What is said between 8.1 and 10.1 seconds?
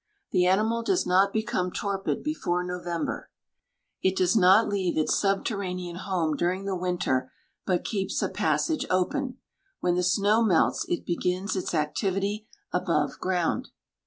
a passage open. When the